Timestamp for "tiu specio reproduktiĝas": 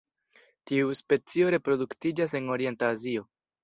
0.71-2.37